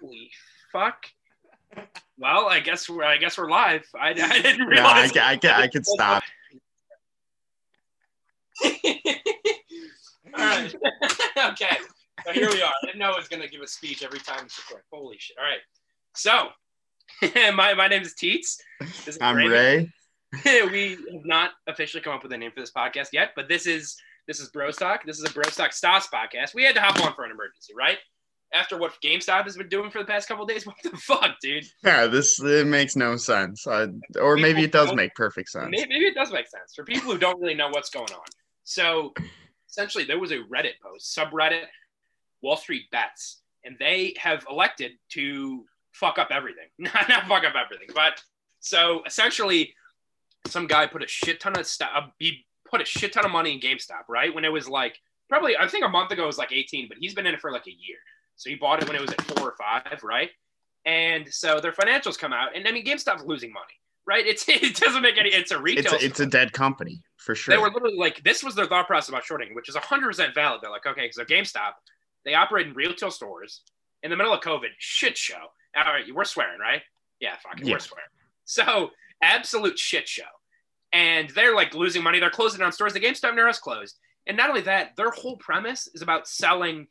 Holy 0.00 0.30
fuck. 0.72 1.06
Well, 2.18 2.48
I 2.48 2.60
guess 2.60 2.88
we're 2.88 3.04
I 3.04 3.16
guess 3.16 3.36
we're 3.38 3.50
live. 3.50 3.84
I, 3.98 4.10
I 4.10 4.12
didn't 4.14 4.44
Yeah, 4.72 4.86
I, 4.86 4.92
realize. 5.02 5.12
ca- 5.12 5.26
I, 5.26 5.36
ca- 5.36 5.56
I 5.56 5.68
could 5.68 5.86
stop. 5.86 6.22
All 8.64 8.70
right. 10.36 10.74
okay. 11.52 11.76
So 12.24 12.32
here 12.32 12.48
we 12.50 12.62
are. 12.62 12.72
I 12.82 12.86
didn't 12.86 12.98
know 12.98 13.10
I 13.12 13.16
was 13.16 13.28
gonna 13.28 13.48
give 13.48 13.60
a 13.60 13.66
speech 13.66 14.02
every 14.04 14.20
time 14.20 14.44
it's 14.46 14.58
recorded. 14.58 14.84
Holy 14.92 15.16
shit. 15.18 15.36
All 15.38 15.44
right. 15.44 15.60
So 16.14 16.48
my 17.54 17.74
my 17.74 17.88
name 17.88 18.02
is 18.02 18.14
Teets. 18.14 18.58
Is 19.06 19.18
I'm 19.20 19.36
Raven. 19.36 19.92
Ray. 20.44 20.62
we 20.70 20.90
have 21.12 21.24
not 21.24 21.50
officially 21.66 22.02
come 22.02 22.14
up 22.14 22.22
with 22.22 22.32
a 22.32 22.38
name 22.38 22.50
for 22.52 22.60
this 22.60 22.72
podcast 22.72 23.08
yet, 23.12 23.30
but 23.36 23.48
this 23.48 23.66
is 23.66 23.96
this 24.26 24.40
is 24.40 24.48
Bro 24.50 24.70
Stock. 24.72 25.04
This 25.04 25.18
is 25.18 25.28
a 25.28 25.32
Bro 25.32 25.44
Stock 25.50 25.72
Stocks 25.72 26.08
podcast. 26.12 26.54
We 26.54 26.64
had 26.64 26.74
to 26.76 26.80
hop 26.80 27.00
on 27.04 27.14
for 27.14 27.24
an 27.24 27.30
emergency, 27.30 27.74
right? 27.76 27.98
After 28.54 28.78
what 28.78 28.92
GameStop 29.02 29.44
has 29.44 29.56
been 29.56 29.68
doing 29.68 29.90
for 29.90 29.98
the 29.98 30.04
past 30.04 30.28
couple 30.28 30.44
of 30.44 30.48
days, 30.48 30.64
what 30.66 30.76
the 30.82 30.96
fuck, 30.96 31.40
dude? 31.42 31.64
Yeah, 31.82 32.06
this 32.06 32.40
it 32.40 32.66
makes 32.66 32.96
no 32.96 33.16
sense. 33.16 33.66
I, 33.66 33.88
or 34.20 34.36
maybe 34.36 34.62
it 34.62 34.72
does 34.72 34.94
make 34.94 35.14
perfect 35.14 35.48
sense. 35.48 35.68
Maybe, 35.70 35.88
maybe 35.88 36.04
it 36.06 36.14
does 36.14 36.32
make 36.32 36.46
sense 36.48 36.74
for 36.74 36.84
people 36.84 37.12
who 37.12 37.18
don't 37.18 37.40
really 37.40 37.54
know 37.54 37.68
what's 37.68 37.90
going 37.90 38.12
on. 38.12 38.24
So 38.62 39.12
essentially, 39.68 40.04
there 40.04 40.18
was 40.18 40.30
a 40.30 40.38
Reddit 40.38 40.74
post, 40.82 41.16
subreddit 41.16 41.64
Wall 42.42 42.56
Street 42.56 42.90
Bets, 42.92 43.42
and 43.64 43.76
they 43.78 44.14
have 44.18 44.44
elected 44.48 44.92
to 45.10 45.64
fuck 45.92 46.18
up 46.18 46.28
everything. 46.30 46.68
Not, 46.78 47.08
not 47.08 47.26
fuck 47.26 47.44
up 47.44 47.54
everything, 47.54 47.88
but 47.94 48.22
so 48.60 49.02
essentially, 49.06 49.74
some 50.46 50.66
guy 50.66 50.86
put 50.86 51.02
a 51.02 51.08
shit 51.08 51.40
ton 51.40 51.58
of 51.58 51.66
stuff. 51.66 51.90
Uh, 51.94 52.06
he 52.18 52.46
put 52.68 52.80
a 52.80 52.84
shit 52.84 53.12
ton 53.12 53.24
of 53.24 53.30
money 53.30 53.52
in 53.52 53.60
GameStop, 53.60 54.08
right? 54.08 54.34
When 54.34 54.44
it 54.44 54.52
was 54.52 54.68
like 54.68 54.98
probably, 55.28 55.56
I 55.56 55.68
think 55.68 55.84
a 55.84 55.88
month 55.88 56.10
ago 56.10 56.24
it 56.24 56.26
was 56.26 56.38
like 56.38 56.52
18, 56.52 56.88
but 56.88 56.98
he's 56.98 57.14
been 57.14 57.26
in 57.26 57.34
it 57.34 57.40
for 57.40 57.52
like 57.52 57.66
a 57.66 57.70
year. 57.70 57.98
So 58.36 58.50
he 58.50 58.56
bought 58.56 58.82
it 58.82 58.88
when 58.88 58.96
it 58.96 59.00
was 59.00 59.10
at 59.10 59.22
four 59.22 59.48
or 59.48 59.54
five, 59.56 60.00
right? 60.02 60.30
And 60.86 61.32
so 61.32 61.60
their 61.60 61.72
financials 61.72 62.18
come 62.18 62.32
out, 62.32 62.54
and 62.54 62.66
I 62.68 62.72
mean, 62.72 62.84
GameStop's 62.84 63.24
losing 63.24 63.52
money, 63.52 63.74
right? 64.06 64.26
It's 64.26 64.44
it 64.48 64.76
doesn't 64.76 65.02
make 65.02 65.18
any. 65.18 65.30
It's 65.30 65.50
a 65.50 65.60
retail. 65.60 65.94
It's 65.94 66.02
a, 66.02 66.06
it's 66.06 66.20
a 66.20 66.26
dead 66.26 66.52
company 66.52 67.02
for 67.16 67.34
sure. 67.34 67.54
They 67.54 67.60
were 67.60 67.70
literally 67.70 67.96
like, 67.96 68.22
this 68.22 68.44
was 68.44 68.54
their 68.54 68.66
thought 68.66 68.86
process 68.86 69.08
about 69.08 69.24
shorting, 69.24 69.54
which 69.54 69.68
is 69.68 69.74
100% 69.76 70.34
valid. 70.34 70.60
They're 70.62 70.70
like, 70.70 70.86
okay, 70.86 71.02
because 71.02 71.16
they're 71.16 71.24
GameStop, 71.26 71.72
they 72.24 72.34
operate 72.34 72.66
in 72.66 72.74
retail 72.74 73.10
stores 73.10 73.62
in 74.02 74.10
the 74.10 74.16
middle 74.16 74.32
of 74.32 74.40
COVID, 74.40 74.68
shit 74.78 75.16
show. 75.16 75.34
All 75.76 75.84
right, 75.84 76.04
we're 76.14 76.24
swearing, 76.24 76.60
right? 76.60 76.82
Yeah, 77.20 77.34
fuck 77.42 77.60
it, 77.60 77.66
Yeah. 77.66 77.72
we're 77.74 77.78
swearing. 77.80 78.06
So, 78.44 78.90
absolute 79.22 79.78
shit 79.78 80.06
show. 80.06 80.22
And 80.92 81.30
they're 81.30 81.54
like 81.54 81.74
losing 81.74 82.02
money. 82.02 82.20
They're 82.20 82.30
closing 82.30 82.60
down 82.60 82.70
stores. 82.72 82.92
The 82.92 83.00
GameStop 83.00 83.34
near 83.34 83.48
us 83.48 83.58
closed. 83.58 83.98
And 84.26 84.36
not 84.36 84.48
only 84.50 84.60
that, 84.62 84.94
their 84.96 85.10
whole 85.10 85.36
premise 85.38 85.88
is 85.94 86.02
about 86.02 86.28
selling 86.28 86.86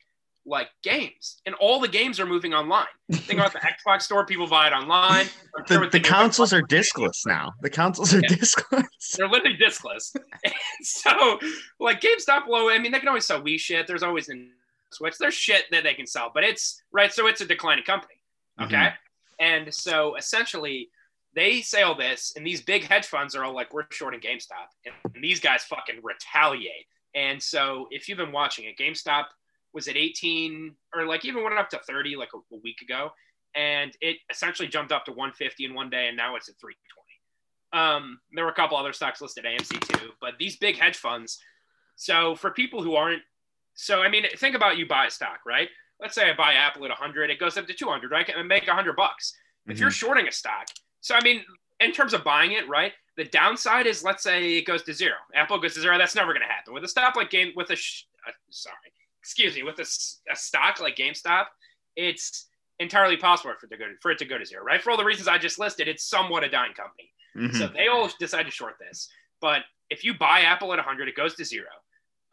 like 0.46 0.68
games. 0.84 1.42
And 1.46 1.56
all 1.56 1.80
the 1.80 1.88
games 1.88 2.20
are 2.20 2.26
moving 2.26 2.54
online. 2.54 2.86
Think 3.12 3.40
about 3.40 3.54
the 3.54 3.60
Xbox 3.88 4.02
store, 4.02 4.26
people 4.26 4.46
buy 4.48 4.68
it 4.68 4.74
online. 4.74 5.28
The, 5.68 5.88
the 5.92 6.00
consoles 6.02 6.52
are 6.52 6.62
discless 6.62 7.26
now. 7.26 7.54
The 7.62 7.70
consoles 7.70 8.14
are 8.14 8.20
Yeah. 8.20 8.28
discless. 8.36 8.86
they're 9.18 9.30
literally 9.30 9.58
discless. 9.58 10.16
So, 10.82 11.40
like 11.80 12.02
GameStop, 12.02 12.48
low. 12.48 12.70
I 12.70 12.78
mean, 12.80 12.92
they 12.92 13.00
can 13.00 13.08
always 13.08 13.26
sell 13.26 13.42
Wii 13.42 13.60
shit. 13.60 13.88
There's 13.88 14.04
always 14.04 14.28
in 14.30 14.52
Switch. 14.92 15.18
There's 15.18 15.34
shit 15.34 15.66
that 15.72 15.84
they 15.84 15.94
can 15.94 16.06
sell, 16.08 16.30
but 16.34 16.44
it's 16.44 16.82
right. 16.92 17.12
So 17.14 17.28
it's 17.28 17.42
a 17.42 17.46
declining 17.46 17.84
company. 17.86 18.16
Okay, 18.62 18.76
Mhm. 18.76 18.94
and 19.40 19.74
so 19.74 20.16
essentially, 20.16 20.90
they 21.34 21.62
say 21.62 21.82
all 21.84 21.96
this, 21.96 22.34
and 22.36 22.46
these 22.46 22.62
big 22.62 22.84
hedge 22.84 23.06
funds 23.08 23.34
are 23.36 23.44
all 23.44 23.54
like, 23.56 23.74
"We're 23.74 23.86
shorting 23.92 24.20
GameStop," 24.20 24.68
and 24.86 25.24
these 25.24 25.40
guys 25.40 25.64
fucking 25.64 26.02
retaliate. 26.04 26.88
And 27.16 27.42
so, 27.42 27.88
if 27.92 28.08
you've 28.10 28.18
been 28.20 28.32
watching 28.32 28.66
it, 28.66 28.78
GameStop 28.78 29.26
was 29.74 29.88
at 29.88 29.98
18 29.98 30.76
or 30.96 31.06
like 31.06 31.26
even 31.26 31.44
went 31.44 31.58
up 31.58 31.70
to 31.72 31.80
30 31.80 32.16
like 32.16 32.30
a, 32.34 32.56
a 32.56 32.60
week 32.64 32.82
ago, 32.82 33.12
and 33.56 33.96
it 34.02 34.18
essentially 34.30 34.68
jumped 34.68 34.92
up 34.92 35.06
to 35.06 35.12
150 35.12 35.66
in 35.66 35.74
one 35.74 35.90
day, 35.90 36.08
and 36.08 36.18
now 36.18 36.36
it's 36.36 36.50
at 36.50 36.56
320. 36.60 37.04
Um, 37.74 38.20
there 38.34 38.46
were 38.46 38.52
a 38.52 38.56
couple 38.56 38.78
other 38.78 38.94
stocks 38.94 39.22
listed, 39.22 39.46
AMC 39.46 39.80
too, 40.00 40.12
but 40.22 40.34
these 40.38 40.58
big 40.58 40.78
hedge 40.78 40.98
funds. 40.98 41.40
So 41.96 42.36
for 42.36 42.52
people 42.52 42.84
who 42.84 42.96
aren't, 42.96 43.22
so 43.74 44.02
I 44.02 44.10
mean, 44.10 44.26
think 44.38 44.56
about 44.56 44.78
you 44.78 44.88
buy 44.88 45.08
a 45.08 45.12
stock, 45.12 45.40
right? 45.46 45.70
Let's 46.00 46.16
say 46.16 46.30
I 46.30 46.36
buy 46.36 46.54
Apple 46.54 46.84
at 46.86 46.90
100, 46.90 47.30
it 47.30 47.40
goes 47.40 47.58
up 47.58 47.66
to 47.68 47.74
200, 47.74 48.12
right? 48.12 48.30
And 48.36 48.48
make 48.48 48.68
100 48.68 48.96
bucks. 48.96 49.36
If 49.66 49.80
you're 49.80 49.92
shorting 49.92 50.28
a 50.28 50.32
stock, 50.32 50.68
so 51.00 51.16
I 51.16 51.24
mean, 51.24 51.42
in 51.80 51.92
terms 51.92 52.14
of 52.14 52.24
buying 52.24 52.52
it, 52.52 52.68
right? 52.68 52.92
The 53.16 53.26
downside 53.26 53.88
is, 53.88 54.04
let's 54.04 54.24
say 54.24 54.58
it 54.58 54.66
goes 54.66 54.84
to 54.84 54.94
zero. 54.94 55.16
Apple 55.36 55.60
goes 55.60 55.76
to 55.76 55.82
zero. 55.82 55.98
That's 55.98 56.16
never 56.16 56.34
going 56.34 56.42
to 56.42 56.52
happen 56.52 56.74
with 56.74 56.84
a 56.84 56.88
stock 56.88 57.16
like 57.16 57.30
game 57.30 57.54
with 57.56 57.70
a 57.70 57.76
sh- 57.76 58.06
uh, 58.28 58.32
sorry, 58.50 58.76
excuse 59.24 59.56
me, 59.56 59.64
with 59.64 59.80
a 59.80 60.36
stock 60.36 60.82
like 60.82 60.98
GameStop. 60.98 61.46
It's 61.96 62.48
entirely 62.80 63.16
possible 63.16 63.54
for 63.58 63.68
it 63.68 63.70
to 63.70 63.78
go 63.78 63.86
to, 63.88 63.94
for 64.02 64.12
it 64.12 64.18
to 64.18 64.26
go 64.26 64.38
to 64.38 64.46
zero, 64.46 64.64
right? 64.64 64.82
For 64.82 64.92
all 64.92 64.98
the 64.98 65.06
reasons 65.06 65.30
I 65.30 65.38
just 65.38 65.60
listed, 65.60 65.88
it's 65.88 66.04
somewhat 66.04 66.44
a 66.44 66.50
dying 66.50 66.74
company. 66.74 67.10
Mhm. 67.36 67.58
So 67.58 67.68
they 67.68 67.88
all 67.88 68.10
decide 68.20 68.44
to 68.44 68.52
short 68.52 68.76
this. 68.80 69.10
But 69.40 69.64
if 69.90 70.04
you 70.04 70.14
buy 70.14 70.42
Apple 70.42 70.74
at 70.74 70.80
100, 70.80 71.08
it 71.08 71.16
goes 71.16 71.36
to 71.36 71.46
zero. 71.46 71.70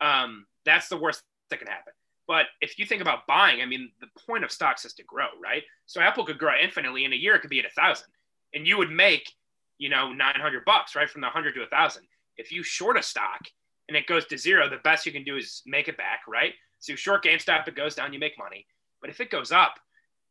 Um, 0.00 0.46
that's 0.64 0.88
the 0.88 0.96
worst 0.96 1.22
that 1.50 1.58
can 1.58 1.68
happen. 1.68 1.92
But 2.26 2.46
if 2.60 2.78
you 2.78 2.86
think 2.86 3.02
about 3.02 3.26
buying, 3.26 3.62
I 3.62 3.66
mean, 3.66 3.92
the 4.00 4.08
point 4.26 4.44
of 4.44 4.50
stocks 4.50 4.84
is 4.84 4.92
to 4.94 5.04
grow, 5.04 5.28
right? 5.40 5.62
So 5.86 6.00
Apple 6.00 6.24
could 6.24 6.38
grow 6.38 6.54
infinitely 6.60 7.04
in 7.04 7.12
a 7.12 7.16
year; 7.16 7.34
it 7.36 7.40
could 7.40 7.50
be 7.50 7.60
at 7.60 7.66
a 7.66 7.70
thousand, 7.70 8.08
and 8.54 8.66
you 8.66 8.78
would 8.78 8.90
make, 8.90 9.30
you 9.78 9.88
know, 9.88 10.12
900 10.12 10.64
bucks, 10.64 10.94
right, 10.96 11.08
from 11.10 11.20
the 11.20 11.26
100 11.28 11.54
to 11.54 11.62
a 11.62 11.66
thousand. 11.66 12.06
If 12.36 12.50
you 12.50 12.62
short 12.62 12.96
a 12.96 13.02
stock 13.02 13.46
and 13.88 13.96
it 13.96 14.06
goes 14.06 14.26
to 14.26 14.38
zero, 14.38 14.68
the 14.68 14.78
best 14.78 15.06
you 15.06 15.12
can 15.12 15.24
do 15.24 15.36
is 15.36 15.62
make 15.66 15.88
it 15.88 15.96
back, 15.96 16.20
right? 16.28 16.54
So 16.80 16.94
short 16.96 17.24
GameStop, 17.24 17.68
it 17.68 17.76
goes 17.76 17.94
down, 17.94 18.12
you 18.12 18.18
make 18.18 18.38
money. 18.38 18.66
But 19.00 19.10
if 19.10 19.20
it 19.20 19.30
goes 19.30 19.52
up, 19.52 19.74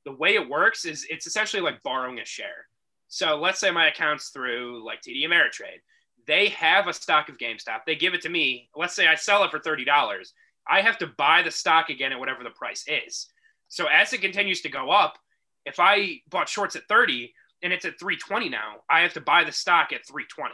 the 0.05 0.11
way 0.11 0.35
it 0.35 0.49
works 0.49 0.85
is 0.85 1.05
it's 1.09 1.27
essentially 1.27 1.61
like 1.61 1.83
borrowing 1.83 2.19
a 2.19 2.25
share. 2.25 2.67
So 3.07 3.37
let's 3.37 3.59
say 3.59 3.71
my 3.71 3.87
account's 3.87 4.29
through 4.29 4.85
like 4.85 5.01
TD 5.01 5.25
Ameritrade. 5.25 5.81
They 6.27 6.49
have 6.49 6.87
a 6.87 6.93
stock 6.93 7.29
of 7.29 7.37
GameStop. 7.37 7.79
They 7.85 7.95
give 7.95 8.13
it 8.13 8.21
to 8.21 8.29
me. 8.29 8.69
Let's 8.75 8.95
say 8.95 9.07
I 9.07 9.15
sell 9.15 9.43
it 9.43 9.51
for 9.51 9.59
$30. 9.59 9.85
I 10.67 10.81
have 10.81 10.97
to 10.99 11.07
buy 11.17 11.41
the 11.41 11.51
stock 11.51 11.89
again 11.89 12.11
at 12.11 12.19
whatever 12.19 12.43
the 12.43 12.51
price 12.51 12.85
is. 12.87 13.27
So 13.67 13.87
as 13.87 14.13
it 14.13 14.21
continues 14.21 14.61
to 14.61 14.69
go 14.69 14.91
up, 14.91 15.17
if 15.65 15.79
I 15.79 16.21
bought 16.29 16.49
shorts 16.49 16.75
at 16.75 16.87
30 16.87 17.33
and 17.63 17.73
it's 17.73 17.85
at 17.85 17.99
320 17.99 18.49
now, 18.49 18.77
I 18.89 19.01
have 19.01 19.13
to 19.13 19.21
buy 19.21 19.43
the 19.43 19.51
stock 19.51 19.91
at 19.91 20.05
320. 20.07 20.53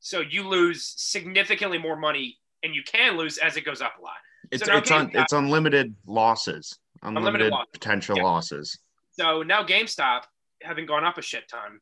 So 0.00 0.20
you 0.20 0.46
lose 0.46 0.94
significantly 0.96 1.78
more 1.78 1.96
money 1.96 2.38
and 2.62 2.74
you 2.74 2.82
can 2.82 3.16
lose 3.16 3.38
as 3.38 3.56
it 3.56 3.64
goes 3.64 3.80
up 3.80 3.94
a 3.98 4.02
lot. 4.02 4.14
It's 4.50 4.64
So 4.64 4.76
it's 4.76 4.90
GameStop- 4.90 5.14
it's 5.14 5.32
unlimited 5.32 5.94
losses. 6.06 6.78
Unlimited, 7.02 7.50
losses. 7.52 7.70
potential 7.72 8.16
Yeah. 8.16 8.22
losses. 8.24 8.78
So 9.12 9.42
now 9.42 9.62
GameStop, 9.64 10.22
having 10.62 10.86
gone 10.86 11.04
up 11.04 11.18
a 11.18 11.22
shit 11.22 11.48
ton, 11.48 11.80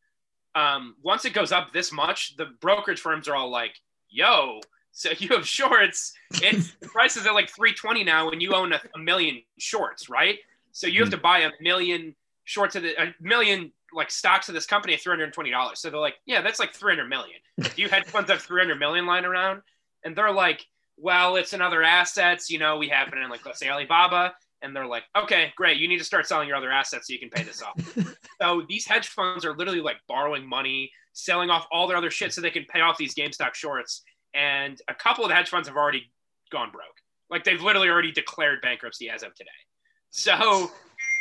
um, 0.54 0.96
once 1.02 1.24
it 1.24 1.32
goes 1.32 1.52
up 1.52 1.72
this 1.72 1.92
much, 1.92 2.36
the 2.36 2.46
brokerage 2.60 3.00
firms 3.00 3.28
are 3.28 3.34
all 3.36 3.48
like, 3.50 3.80
"Yo, 4.10 4.60
so 4.90 5.10
you 5.18 5.28
have 5.30 5.46
shorts. 5.46 6.12
It's 6.42 6.72
the 6.80 6.88
price 6.88 7.16
is 7.16 7.26
at 7.26 7.34
like 7.34 7.48
320 7.50 8.04
now, 8.04 8.30
and 8.30 8.42
you 8.42 8.52
own 8.54 8.72
a, 8.72 8.80
a 8.94 8.98
million 8.98 9.42
shorts, 9.58 10.08
right? 10.08 10.38
So 10.72 10.86
you 10.86 11.00
have 11.00 11.10
to 11.10 11.16
buy 11.18 11.40
a 11.40 11.50
million 11.60 12.14
shorts 12.44 12.74
of 12.76 12.82
the 12.82 13.00
a 13.00 13.14
million 13.20 13.72
like 13.94 14.10
stocks 14.10 14.48
of 14.48 14.54
this 14.54 14.66
company 14.66 14.94
at 14.94 15.00
320 15.00 15.50
dollars. 15.50 15.78
So 15.80 15.88
they're 15.90 16.00
like, 16.00 16.16
yeah, 16.26 16.40
that's 16.42 16.58
like 16.58 16.74
300 16.74 17.08
million. 17.08 17.38
Do 17.60 17.70
you 17.76 17.88
hedge 17.88 18.06
funds 18.06 18.30
have 18.30 18.40
300 18.42 18.78
million 18.78 19.06
lying 19.06 19.24
around? 19.24 19.62
And 20.04 20.16
they're 20.16 20.32
like, 20.32 20.66
well, 21.02 21.34
it's 21.36 21.52
in 21.52 21.60
other 21.60 21.82
assets. 21.82 22.48
You 22.48 22.58
know, 22.60 22.78
we 22.78 22.88
have 22.88 23.08
it 23.08 23.14
in 23.18 23.28
like 23.28 23.44
let's 23.44 23.58
say 23.58 23.68
Alibaba. 23.68 24.34
And 24.62 24.76
they're 24.76 24.86
like, 24.86 25.02
okay, 25.16 25.52
great. 25.56 25.78
You 25.78 25.88
need 25.88 25.98
to 25.98 26.04
start 26.04 26.24
selling 26.28 26.46
your 26.46 26.56
other 26.56 26.70
assets 26.70 27.08
so 27.08 27.12
you 27.12 27.18
can 27.18 27.30
pay 27.30 27.42
this 27.42 27.60
off. 27.60 27.74
so 28.40 28.62
these 28.68 28.86
hedge 28.86 29.08
funds 29.08 29.44
are 29.44 29.56
literally 29.56 29.80
like 29.80 29.96
borrowing 30.06 30.48
money, 30.48 30.92
selling 31.14 31.50
off 31.50 31.66
all 31.72 31.88
their 31.88 31.96
other 31.96 32.12
shit 32.12 32.32
so 32.32 32.40
they 32.40 32.50
can 32.52 32.64
pay 32.72 32.80
off 32.80 32.96
these 32.96 33.12
GameStop 33.12 33.54
shorts. 33.54 34.04
And 34.34 34.80
a 34.86 34.94
couple 34.94 35.24
of 35.24 35.30
the 35.30 35.34
hedge 35.34 35.48
funds 35.48 35.66
have 35.66 35.76
already 35.76 36.12
gone 36.52 36.70
broke. 36.70 36.84
Like 37.28 37.42
they've 37.42 37.60
literally 37.60 37.88
already 37.88 38.12
declared 38.12 38.60
bankruptcy 38.62 39.10
as 39.10 39.24
of 39.24 39.34
today. 39.34 39.50
So 40.10 40.70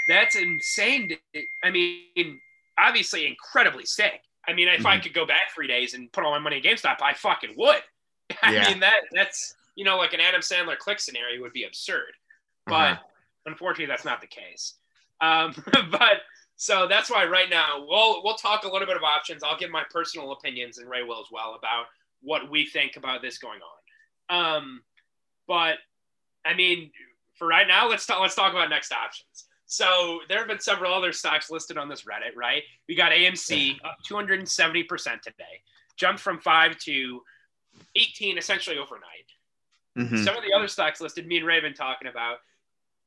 that's 0.07 0.35
insane. 0.35 1.17
I 1.63 1.71
mean, 1.71 2.39
obviously 2.77 3.25
incredibly 3.25 3.85
sick. 3.85 4.21
I 4.47 4.53
mean, 4.53 4.67
if 4.67 4.85
I 4.85 4.97
Mhm. 4.97 5.03
could 5.03 5.13
go 5.15 5.25
back 5.25 5.51
three 5.55 5.67
days 5.67 5.95
and 5.95 6.11
put 6.13 6.23
all 6.23 6.31
my 6.31 6.37
money 6.37 6.57
in 6.57 6.63
GameStop, 6.63 7.01
I 7.01 7.15
fucking 7.15 7.55
would. 7.57 7.81
I 8.43 8.53
Yeah. 8.53 8.69
mean, 8.69 8.79
that 8.81 9.01
that's 9.13 9.55
you 9.75 9.85
know, 9.85 9.97
like 9.97 10.13
an 10.13 10.19
Adam 10.19 10.41
Sandler 10.41 10.77
click 10.77 10.99
scenario 10.99 11.41
would 11.41 11.53
be 11.53 11.63
absurd. 11.63 12.11
But 12.65 12.73
Uh-huh. 12.93 13.03
unfortunately, 13.45 13.87
that's 13.87 14.05
not 14.05 14.21
the 14.21 14.27
case. 14.27 14.75
Um, 15.21 15.53
but 15.91 16.21
so 16.55 16.87
that's 16.87 17.09
why 17.09 17.25
right 17.25 17.49
now 17.49 17.83
we'll 17.87 18.23
we'll 18.23 18.35
talk 18.35 18.63
a 18.65 18.71
little 18.71 18.87
bit 18.87 18.97
of 18.97 19.03
options. 19.03 19.43
I'll 19.43 19.57
give 19.57 19.71
my 19.71 19.83
personal 19.89 20.31
opinions, 20.31 20.77
and 20.77 20.89
Ray 20.89 21.03
will 21.03 21.19
as 21.19 21.31
well 21.31 21.55
about 21.55 21.85
what 22.21 22.49
we 22.49 22.65
think 22.67 22.97
about 22.97 23.21
this 23.21 23.37
going 23.39 23.59
on. 23.61 24.55
Um, 24.55 24.81
but 25.47 25.77
I 26.45 26.53
mean, 26.53 26.91
for 27.35 27.47
right 27.47 27.67
now, 27.67 27.87
let's 27.89 28.05
talk. 28.05 28.21
Let's 28.21 28.35
talk 28.35 28.51
about 28.51 28.69
next 28.69 28.91
options. 28.91 29.45
So 29.65 30.19
there 30.27 30.37
have 30.39 30.47
been 30.47 30.59
several 30.59 30.93
other 30.93 31.13
stocks 31.13 31.49
listed 31.49 31.77
on 31.77 31.87
this 31.87 32.01
Reddit, 32.03 32.35
right? 32.35 32.61
We 32.89 32.95
got 32.95 33.11
AMC 33.13 33.77
up 33.85 33.97
270 34.05 34.83
percent 34.83 35.23
today, 35.23 35.61
jumped 35.95 36.19
from 36.21 36.39
five 36.39 36.77
to 36.79 37.21
18 37.95 38.37
essentially 38.37 38.77
overnight. 38.77 39.31
Mhm. 39.97 40.23
Some 40.23 40.37
of 40.37 40.43
the 40.43 40.53
other 40.53 40.67
stocks 40.67 41.01
listed, 41.01 41.27
me 41.27 41.37
and 41.37 41.45
Ray 41.45 41.59
been 41.59 41.73
talking 41.73 42.07
about 42.07 42.39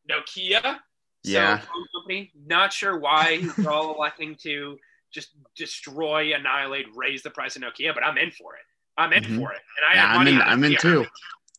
Nokia 0.08 0.81
So, 1.26 1.31
Yeah. 1.31 1.56
phone 1.56 1.86
company, 1.94 2.31
not 2.34 2.70
sure 2.70 2.98
why 2.98 3.40
they're 3.56 3.70
all 3.70 3.94
electing 3.94 4.36
to 4.42 4.78
just 5.10 5.31
destroy, 5.54 6.34
annihilate, 6.34 6.86
raise 6.94 7.22
the 7.22 7.31
price 7.31 7.56
of 7.56 7.62
Nokia, 7.62 7.94
but 7.94 8.04
I'm 8.04 8.19
in 8.19 8.31
for 8.31 8.56
it. 8.56 8.64
I'm 8.98 9.10
in 9.14 9.25
Mhm. 9.25 9.36
for 9.38 9.52
it, 9.54 9.62
and 9.78 9.86
I 9.86 9.94
Yeah, 9.94 10.06
have 10.08 10.20
I'm 10.20 10.26
in. 10.28 10.42
I'm 10.42 10.64
in 10.64 10.76
too. 10.76 11.06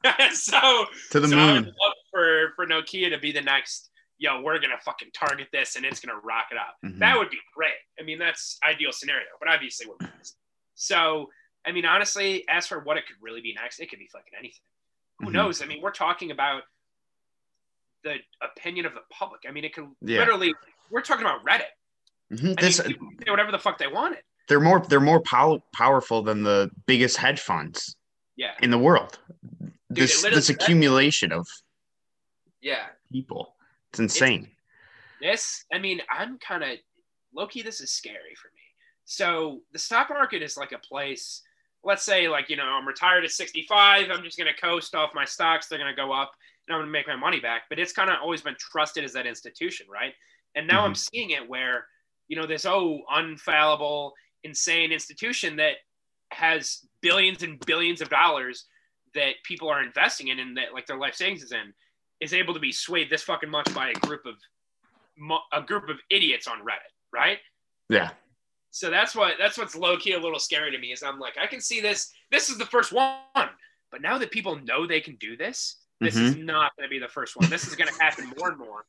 so, 0.36 0.86
To 1.12 1.20
the 1.20 1.28
so 1.28 1.40
I 1.40 1.54
would 1.54 1.66
moon. 1.66 1.76
love 1.82 1.94
for 2.12 2.54
for 2.56 2.68
Nokia 2.68 3.10
to 3.10 3.18
be 3.18 3.32
the 3.32 3.42
next. 3.42 3.90
Yo, 4.20 4.40
we're 4.42 4.60
gonna 4.60 4.80
fucking 4.82 5.10
target 5.14 5.50
this, 5.52 5.76
and 5.76 5.84
it's 5.86 6.00
gonna 6.00 6.20
rock 6.20 6.50
it 6.52 6.58
up. 6.58 6.78
Mhm. 6.86 7.00
That 7.00 7.18
would 7.18 7.32
be 7.32 7.42
great. 7.56 7.74
I 8.00 8.04
mean, 8.04 8.20
that's 8.20 8.60
ideal 8.64 8.92
scenario, 8.92 9.28
but 9.40 9.50
obviously 9.50 9.88
we're 9.88 9.98
biased. 10.24 10.38
So, 10.76 11.32
I 11.66 11.72
mean, 11.72 11.86
honestly, 11.86 12.48
as 12.48 12.68
for 12.68 12.80
what 12.82 12.98
it 12.98 13.08
could 13.08 13.18
really 13.20 13.42
be 13.42 13.54
next, 13.54 13.80
it 13.80 13.90
could 13.90 13.98
be 14.00 14.08
fucking 14.08 14.34
anything. 14.38 14.62
Who 15.20 15.28
Mhm. 15.28 15.32
knows? 15.34 15.62
I 15.62 15.66
mean, 15.66 15.82
we're 15.82 15.92
talking 15.92 16.32
about 16.32 16.64
the 18.04 18.18
opinion 18.42 18.86
of 18.86 18.94
the 18.94 19.02
public. 19.10 19.42
I 19.48 19.52
mean, 19.52 19.64
it 19.66 19.74
could 19.74 19.90
Yeah. 20.02 20.20
literally. 20.20 20.54
We're 20.90 21.02
talking 21.02 21.26
about 21.26 21.44
Reddit. 21.46 21.70
Mhm. 22.32 22.60
This 22.60 22.84
mean, 22.86 22.98
can 22.98 23.20
say 23.26 23.32
whatever 23.32 23.52
the 23.52 23.60
fuck 23.60 23.78
they 23.78 23.88
wanted. 23.88 24.24
they're 24.48 24.60
more 24.60 24.80
they're 24.88 25.00
more 25.00 25.22
pow- 25.22 25.64
powerful 25.74 26.22
than 26.22 26.44
the 26.44 26.70
biggest 26.86 27.18
hedge 27.18 27.40
funds 27.40 27.96
Yeah, 28.36 28.56
in 28.62 28.70
the 28.70 28.78
world. 28.78 29.20
it 29.64 29.74
This 29.90 30.22
this 30.22 30.50
accumulation 30.50 31.32
of 31.32 31.48
yeah. 32.62 32.90
people. 33.12 33.56
It's 33.90 34.00
insane. 34.00 34.56
This, 35.22 35.66
I 35.74 35.80
mean, 35.80 36.02
I'm 36.10 36.38
kind 36.38 36.64
of 36.64 36.78
Loki. 37.34 37.62
This 37.64 37.80
is 37.82 37.92
scary 37.92 38.36
for 38.36 38.50
me. 38.54 38.62
So 39.06 39.64
the 39.72 39.80
stock 39.80 40.10
market 40.10 40.42
is 40.44 40.58
like 40.58 40.74
a 40.74 40.80
place. 40.80 41.42
Let's 41.86 42.04
say, 42.04 42.28
like 42.28 42.50
you 42.50 42.58
know, 42.58 42.66
I'm 42.66 42.88
retired 42.88 43.24
at 43.24 43.32
65. 43.32 44.10
I'm 44.10 44.24
just 44.24 44.38
gonna 44.38 44.54
coast 44.54 44.96
off 44.96 45.12
my 45.14 45.26
stocks. 45.26 45.68
They're 45.68 45.80
gonna 45.80 45.96
go 45.96 46.12
up, 46.12 46.32
and 46.68 46.76
I'm 46.76 46.82
gonna 46.82 46.92
make 46.92 47.08
my 47.08 47.16
money 47.16 47.40
back. 47.40 47.64
But 47.70 47.80
it's 47.80 47.94
kind 47.94 48.10
of 48.10 48.18
always 48.22 48.42
been 48.42 48.56
trusted 48.60 49.04
as 49.04 49.14
that 49.14 49.26
institution, 49.26 49.88
right? 49.90 50.14
And 50.56 50.68
now 50.68 50.84
I'm 50.84 50.92
mm-hmm. 50.92 51.16
seeing 51.16 51.30
it 51.32 51.48
where, 51.48 51.86
you 52.28 52.36
know, 52.36 52.48
this 52.48 52.66
oh 52.66 53.02
unfallible, 53.14 54.12
insane 54.44 54.92
institution 54.92 55.58
that 55.58 55.76
has 56.32 56.86
billions 57.02 57.44
and 57.44 57.64
billions 57.66 58.02
of 58.02 58.10
dollars 58.10 58.66
that 59.14 59.36
people 59.44 59.70
are 59.70 59.84
investing 59.84 60.30
in 60.30 60.40
and 60.40 60.58
that 60.58 60.74
like 60.74 60.86
their 60.86 60.98
life 60.98 61.16
savings 61.16 61.44
is 61.44 61.52
in 61.52 61.74
is 62.22 62.34
able 62.34 62.54
to 62.54 62.60
be 62.60 62.72
swayed 62.72 63.10
this 63.10 63.24
fucking 63.24 63.50
much 63.50 63.74
by 63.74 63.90
a 63.90 63.94
group 63.94 64.26
of 64.26 64.36
a 65.54 65.62
group 65.62 65.90
of 65.90 65.98
idiots 66.10 66.48
on 66.48 66.60
Reddit, 66.60 66.92
right? 67.14 67.40
Yeah. 67.90 68.12
So 68.76 68.90
that's 68.90 69.16
what 69.16 69.36
that's 69.40 69.58
what's 69.58 69.74
low 69.74 69.96
key 69.96 70.12
a 70.16 70.20
little 70.20 70.38
scary 70.38 70.70
to 70.70 70.78
me 70.78 70.92
is 70.92 71.02
I'm 71.02 71.18
like 71.18 71.38
I 71.42 71.48
can 71.48 71.62
see 71.62 71.80
this. 71.80 72.12
This 72.30 72.50
is 72.50 72.58
the 72.58 72.66
first 72.66 72.92
one, 72.92 73.22
but 73.90 74.02
now 74.02 74.18
that 74.18 74.32
people 74.32 74.58
know 74.58 74.86
they 74.86 75.00
can 75.00 75.16
do 75.16 75.38
this, 75.38 75.78
this 76.02 76.18
is 76.18 76.36
not 76.36 76.76
going 76.76 76.86
to 76.86 76.92
be 76.92 77.00
the 77.00 77.08
first 77.08 77.38
one. 77.38 77.50
This 77.50 77.68
is 77.68 77.76
going 77.78 77.88
to 77.88 78.04
happen 78.04 78.34
more 78.38 78.50
and 78.50 78.58
more. 78.58 78.84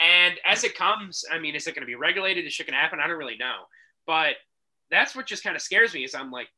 And 0.00 0.40
as 0.44 0.64
it 0.64 0.76
comes, 0.76 1.24
I 1.32 1.38
mean, 1.38 1.54
is 1.54 1.68
it 1.68 1.76
going 1.76 1.82
to 1.82 1.86
be 1.86 1.94
regulated? 1.94 2.46
Is 2.46 2.52
shit 2.52 2.66
going 2.66 2.74
to 2.74 2.80
happen? 2.80 2.98
I 2.98 3.06
don't 3.06 3.16
really 3.16 3.36
know. 3.36 3.58
But 4.08 4.34
that's 4.90 5.14
what 5.14 5.26
just 5.26 5.44
kind 5.44 5.54
of 5.54 5.62
scares 5.62 5.94
me 5.94 6.02
is 6.02 6.16
I'm 6.16 6.32
like, 6.32 6.48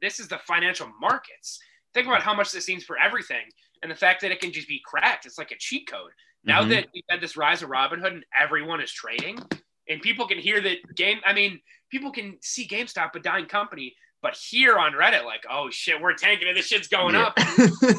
this 0.00 0.18
is 0.18 0.28
the 0.28 0.38
financial 0.38 0.90
markets. 0.98 1.60
Think 1.92 2.06
about 2.06 2.22
how 2.22 2.32
much 2.32 2.52
this 2.52 2.68
means 2.68 2.84
for 2.84 2.96
everything, 2.98 3.44
and 3.82 3.92
the 3.92 3.96
fact 3.96 4.22
that 4.22 4.30
it 4.30 4.40
can 4.40 4.50
just 4.50 4.66
be 4.66 4.80
cracked. 4.82 5.26
It's 5.26 5.36
like 5.36 5.50
a 5.50 5.58
cheat 5.58 5.86
code. 5.88 6.12
Now 6.42 6.62
Mhm. 6.62 6.70
that 6.70 6.86
we've 6.94 7.04
had 7.10 7.20
this 7.20 7.36
rise 7.36 7.62
of 7.62 7.68
Robinhood 7.68 8.12
and 8.12 8.24
everyone 8.34 8.80
is 8.80 8.90
trading, 8.90 9.38
and 9.90 10.00
people 10.00 10.26
can 10.26 10.38
hear 10.38 10.60
that 10.62 10.78
game. 10.96 11.18
I 11.26 11.34
mean, 11.34 11.60
people 11.90 12.10
can 12.12 12.38
see 12.40 12.66
GameStop 12.66 13.14
a 13.14 13.20
dying 13.20 13.44
company, 13.46 13.94
but 14.22 14.34
here 14.34 14.78
on 14.78 14.92
Reddit, 14.92 15.24
like, 15.26 15.44
oh 15.50 15.68
shit, 15.70 16.00
we're 16.00 16.14
tanking 16.14 16.48
it. 16.48 16.54
This 16.54 16.66
shit's 16.68 16.88
going 16.88 17.14
Yeah. 17.14 17.24
up. 17.24 17.34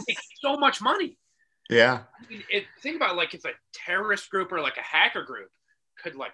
It's 0.08 0.28
so 0.42 0.56
much 0.58 0.82
money. 0.82 1.18
yeah. 1.70 2.00
I 2.20 2.30
mean, 2.30 2.44
it, 2.50 2.66
think 2.82 2.96
about 2.96 3.16
like 3.16 3.34
if 3.36 3.46
a 3.46 3.52
terrorist 3.74 4.30
group 4.32 4.52
or 4.52 4.60
like 4.62 4.78
a 4.78 4.82
hacker 4.82 5.24
group 5.24 5.50
could 6.02 6.16
like 6.16 6.34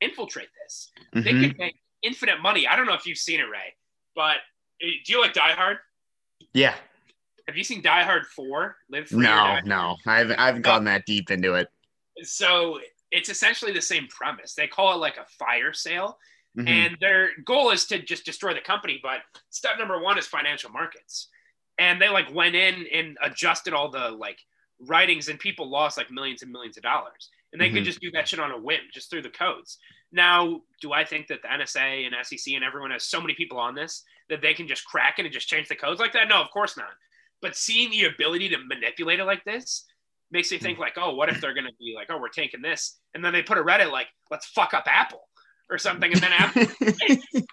infiltrate 0.00 0.48
this, 0.62 0.90
they 1.12 1.20
Mhm. 1.32 1.40
could 1.48 1.58
make 1.58 1.76
infinite 2.02 2.40
money. 2.40 2.66
I 2.66 2.74
don't 2.76 2.86
know 2.86 2.94
if 2.94 3.06
you've 3.06 3.18
seen 3.18 3.40
it, 3.40 3.44
Ray, 3.50 3.74
but 4.14 4.36
uh, 4.82 4.86
do 5.04 5.12
you 5.12 5.20
like 5.20 5.32
Die 5.34 5.52
Hard? 5.52 5.78
Yeah. 6.52 6.74
Have 7.46 7.56
you 7.56 7.64
seen 7.64 7.82
Die 7.82 8.02
Hard 8.04 8.26
Four? 8.26 8.76
Live 8.88 9.08
Free 9.08 9.20
No, 9.20 9.58
no. 9.64 9.96
I 10.06 10.18
haven't 10.18 10.38
I 10.38 10.46
haven't 10.46 10.62
gone 10.62 10.84
that 10.84 11.04
deep 11.06 11.30
into 11.30 11.54
it. 11.54 11.68
So 12.22 12.80
it's 13.14 13.28
essentially 13.28 13.72
the 13.72 13.80
same 13.82 14.06
premise. 14.08 14.54
They 14.54 14.66
call 14.66 14.92
it 14.92 14.96
like 14.96 15.16
a 15.16 15.26
fire 15.38 15.72
sale, 15.72 16.18
Mhm. 16.56 16.68
and 16.68 16.96
their 17.00 17.30
goal 17.44 17.70
is 17.70 17.86
to 17.86 17.98
just 18.00 18.24
destroy 18.24 18.54
the 18.54 18.60
company. 18.60 19.00
But 19.02 19.22
step 19.50 19.78
number 19.78 19.98
one 20.00 20.18
is 20.18 20.26
financial 20.26 20.70
markets, 20.70 21.28
and 21.78 22.00
they 22.00 22.08
like 22.08 22.32
went 22.32 22.54
in 22.54 22.86
and 22.92 23.16
adjusted 23.22 23.72
all 23.74 23.88
the 23.90 24.10
like 24.10 24.40
writings, 24.80 25.28
and 25.28 25.38
people 25.38 25.68
lost 25.70 25.96
like 25.96 26.10
millions 26.10 26.42
and 26.42 26.50
millions 26.52 26.76
of 26.76 26.82
dollars, 26.82 27.30
and 27.52 27.60
they 27.60 27.70
could 27.70 27.82
Mhm. 27.82 27.86
just 27.86 28.00
do 28.00 28.10
that 28.12 28.28
shit 28.28 28.40
on 28.40 28.50
a 28.50 28.58
whim, 28.58 28.88
just 28.92 29.10
through 29.10 29.22
the 29.22 29.30
codes. 29.30 29.78
Now, 30.12 30.62
do 30.80 30.92
I 30.92 31.04
think 31.04 31.26
that 31.28 31.42
the 31.42 31.50
NSA 31.52 32.04
and 32.04 32.14
SEC 32.14 32.54
and 32.54 32.64
everyone 32.64 32.90
has 32.92 33.04
so 33.04 33.20
many 33.20 33.34
people 33.34 33.58
on 33.58 33.74
this 33.74 34.04
that 34.28 34.40
they 34.40 34.54
can 34.54 34.68
just 34.68 34.84
crack 34.84 35.18
it 35.18 35.24
and 35.24 35.32
just 35.34 35.48
change 35.48 35.68
the 35.68 35.76
codes 35.76 36.00
like 36.00 36.12
that? 36.12 36.28
No, 36.28 36.40
of 36.40 36.50
course 36.50 36.76
not. 36.76 36.94
But 37.40 37.56
seeing 37.56 37.90
the 37.90 38.04
ability 38.04 38.48
to 38.50 38.58
manipulate 38.58 39.18
it 39.20 39.24
like 39.24 39.44
this 39.44 39.86
makes 40.34 40.50
me 40.50 40.58
think 40.58 40.78
like, 40.78 40.94
oh, 40.98 41.14
what 41.14 41.30
if 41.30 41.40
they're 41.40 41.54
gonna 41.54 41.70
be 41.78 41.94
like, 41.96 42.08
oh, 42.10 42.18
we're 42.18 42.28
taking 42.28 42.60
this, 42.60 42.98
and 43.14 43.24
then 43.24 43.32
they 43.32 43.42
put 43.42 43.56
a 43.56 43.62
Reddit 43.62 43.90
like, 43.90 44.08
let's 44.30 44.44
fuck 44.46 44.74
up 44.74 44.84
Apple 44.86 45.22
or 45.70 45.78
something, 45.78 46.12
and 46.12 46.20
then 46.20 46.32
Apple 46.32 46.66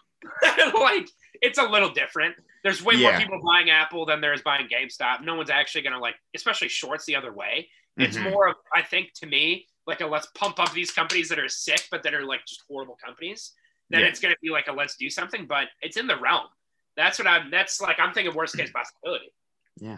like 0.73 1.07
it's 1.41 1.57
a 1.57 1.63
little 1.63 1.89
different. 1.89 2.35
There's 2.63 2.83
way 2.83 2.95
more 2.97 3.13
people 3.17 3.39
buying 3.43 3.69
Apple 3.71 4.05
than 4.05 4.21
there 4.21 4.33
is 4.33 4.41
buying 4.41 4.67
GameStop. 4.67 5.23
No 5.23 5.35
one's 5.35 5.49
actually 5.49 5.81
gonna 5.83 5.99
like, 5.99 6.15
especially 6.35 6.67
shorts 6.67 7.05
the 7.05 7.15
other 7.15 7.33
way. 7.33 7.69
It's 7.97 8.17
Mhm. 8.17 8.31
more 8.31 8.47
of, 8.49 8.55
I 8.75 8.81
think, 8.83 9.13
to 9.15 9.25
me, 9.25 9.67
like 9.87 10.01
a 10.01 10.05
let's 10.07 10.27
pump 10.35 10.59
up 10.59 10.71
these 10.73 10.91
companies 10.91 11.29
that 11.29 11.39
are 11.39 11.49
sick, 11.49 11.87
but 11.89 12.03
that 12.03 12.13
are 12.13 12.23
like 12.25 12.45
just 12.45 12.63
horrible 12.69 12.97
companies. 13.03 13.53
Then 13.89 14.01
Yeah. 14.01 14.07
it's 14.07 14.19
gonna 14.19 14.35
be 14.41 14.49
like 14.49 14.67
a 14.67 14.71
let's 14.73 14.95
do 14.95 15.09
something, 15.09 15.45
but 15.47 15.67
it's 15.81 15.97
in 15.97 16.07
the 16.07 16.17
realm. 16.17 16.47
That's 16.95 17.17
what 17.17 17.27
I'm. 17.27 17.49
That's 17.49 17.81
like 17.81 17.99
I'm 17.99 18.13
thinking 18.13 18.35
worst 18.35 18.55
case 18.55 18.71
possibility. 18.71 19.33
Yeah. 19.77 19.97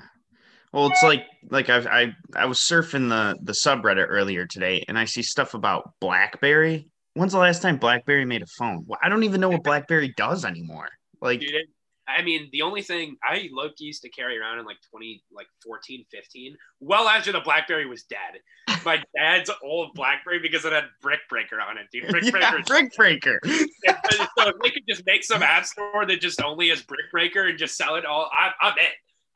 Well, 0.74 0.88
it's 0.88 1.04
like 1.04 1.26
like 1.52 1.70
I 1.70 1.78
I 1.78 2.16
I 2.36 2.46
was 2.46 2.58
surfing 2.58 3.10
the 3.10 3.38
the 3.42 3.54
subreddit 3.54 4.08
earlier 4.10 4.48
today, 4.48 4.84
and 4.88 4.98
I 4.98 5.06
see 5.06 5.22
stuff 5.22 5.54
about 5.54 5.94
BlackBerry. 6.02 6.90
When's 7.14 7.34
the 7.34 7.38
last 7.38 7.62
time 7.62 7.78
BlackBerry 7.78 8.26
made 8.26 8.42
a 8.42 8.48
phone? 8.48 8.84
Well, 8.88 9.00
I 9.02 9.08
don't 9.08 9.24
even 9.24 9.40
know 9.40 9.50
what 9.50 9.64
BlackBerry 9.64 10.14
does 10.18 10.44
anymore. 10.44 10.90
Like, 11.22 11.42
Dude, 11.42 11.54
it, 11.54 11.68
I 12.08 12.24
mean, 12.24 12.50
the 12.52 12.64
only 12.64 12.82
thing 12.82 13.18
I 13.24 13.50
low 13.52 13.70
used 13.78 14.02
to 14.02 14.10
carry 14.10 14.38
around 14.38 14.58
in 14.58 14.66
like 14.66 14.78
20, 14.90 15.24
like 15.32 15.46
14, 15.64 16.06
15, 16.12 16.56
well 16.80 17.08
after 17.08 17.32
the 17.32 17.40
BlackBerry 17.40 17.86
was 17.86 18.04
dead. 18.04 18.80
My 18.84 19.02
dad's 19.16 19.52
old 19.64 19.94
BlackBerry 19.94 20.40
because 20.40 20.66
it 20.66 20.74
had 20.74 20.86
Brick 21.04 21.20
Breaker 21.30 21.62
on 21.62 21.78
it, 21.78 21.86
dude. 21.92 22.10
Brick 22.10 22.24
yeah, 22.26 22.32
Breaker. 22.32 22.64
Brick 22.66 22.96
Breaker. 22.96 23.40
so 23.46 24.48
if 24.50 24.56
they 24.64 24.72
could 24.72 24.84
just 24.90 25.06
make 25.06 25.24
some 25.24 25.44
app 25.44 25.66
store 25.66 26.08
that 26.08 26.20
just 26.20 26.42
only 26.42 26.70
has 26.70 26.82
Brick 26.82 27.12
Breaker 27.12 27.48
and 27.48 27.60
just 27.60 27.78
sell 27.78 27.96
it 27.96 28.06
all, 28.06 28.30
I'm, 28.38 28.52
I'm 28.60 28.78
in. 28.80 28.86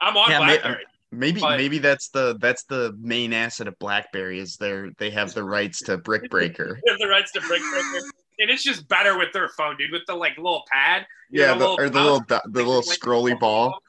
I'm 0.02 0.18
on 0.18 0.32
Yeah, 0.32 0.40
BlackBerry. 0.40 0.86
Maybe 1.18 1.42
But- 1.42 1.58
maybe 1.58 1.80
that's 1.80 2.10
the 2.10 2.38
that's 2.40 2.64
the 2.66 2.96
main 3.00 3.34
asset 3.34 3.68
of 3.68 3.78
BlackBerry 3.80 4.40
is 4.40 4.56
their 4.58 4.92
they 5.00 5.10
have 5.12 5.34
the 5.34 5.44
rights 5.44 5.80
to 5.84 5.98
Brick 5.98 6.30
Breaker. 6.30 6.80
They 6.86 6.92
have 6.92 7.00
the 7.00 7.08
rights 7.08 7.32
to 7.34 7.42
Brick 7.42 7.62
Breaker. 7.72 8.06
And 8.40 8.52
it's 8.52 8.64
just 8.64 8.88
better 8.88 9.18
with 9.18 9.34
their 9.34 9.50
phone, 9.50 9.78
dude, 9.78 9.92
with 9.92 10.04
the 10.08 10.14
like 10.14 10.38
little 10.38 10.64
pad. 10.72 11.08
Yeah, 11.32 11.48
know, 11.48 11.54
the, 11.54 11.60
little 11.60 11.80
or 11.80 11.90
the 11.90 12.02
little 12.02 12.20
do- 12.20 12.40
the 12.52 12.60
little 12.64 12.84
like, 12.88 13.00
scrolly 13.00 13.40
ball. 13.40 13.80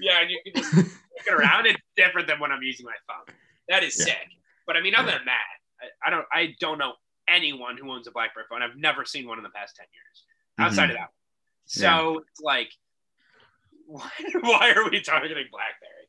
Yeah, 0.00 0.20
and 0.22 0.30
you 0.30 0.40
can 0.44 0.62
just 0.62 0.74
look 0.74 0.86
it 1.26 1.32
around. 1.34 1.66
It's 1.66 1.78
different 1.96 2.26
than 2.26 2.40
when 2.40 2.50
I'm 2.50 2.62
using 2.62 2.86
my 2.86 2.94
phone. 3.06 3.34
That 3.68 3.84
is 3.84 3.96
Yeah. 3.98 4.06
sick. 4.06 4.28
But 4.66 4.76
I 4.78 4.80
mean, 4.80 4.94
other 4.94 5.10
Yeah. 5.10 5.18
than 5.18 5.26
that, 5.26 5.86
I, 6.02 6.08
I 6.08 6.10
don't 6.10 6.26
I 6.32 6.54
don't 6.60 6.78
know 6.78 6.94
anyone 7.28 7.76
who 7.76 7.90
owns 7.92 8.06
a 8.06 8.10
BlackBerry 8.10 8.46
phone. 8.48 8.62
I've 8.62 8.76
never 8.76 9.04
seen 9.04 9.28
one 9.28 9.36
in 9.38 9.44
the 9.44 9.50
past 9.50 9.76
ten 9.76 9.86
years 9.92 10.24
outside 10.58 10.86
Mhm. 10.88 10.92
of 10.92 10.96
that. 10.96 11.00
One. 11.00 11.08
So 11.66 12.18
it's 12.30 12.40
like, 12.40 12.70
why, 13.86 14.10
why 14.40 14.72
are 14.74 14.88
we 14.90 15.00
targeting 15.02 15.46
BlackBerry? 15.52 15.99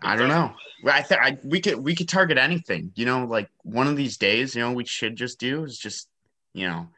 I 0.00 0.16
don't 0.16 0.28
know. 0.28 0.52
I 0.86 1.02
think 1.02 1.20
I 1.20 1.38
we 1.44 1.60
could 1.60 1.76
we 1.76 1.94
could 1.94 2.08
target 2.08 2.38
anything. 2.38 2.92
You 2.94 3.04
know, 3.06 3.24
like 3.24 3.48
one 3.62 3.86
of 3.86 3.96
these 3.96 4.16
days, 4.16 4.54
you 4.54 4.62
know, 4.62 4.72
we 4.72 4.84
should 4.84 5.16
just 5.16 5.38
do 5.38 5.64
is 5.64 5.78
just 5.78 6.08
you 6.54 6.66
know 6.66 6.88